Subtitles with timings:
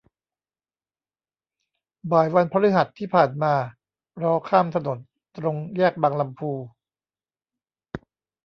[2.11, 3.53] บ่ายวันพฤหัสที่ผ่านมา
[4.21, 4.99] รอข้ามถนน
[5.37, 6.51] ตรงแยกบางลำพู